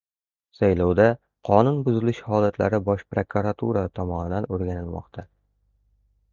[0.59, 1.03] Saylovda
[1.49, 5.31] qonun buzilishi holatlari Bosh prokuratura tomonidan o‘rganilmoqda